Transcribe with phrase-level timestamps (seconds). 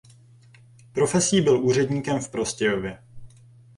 [0.93, 2.97] Profesí byl úředníkem v Prostějově.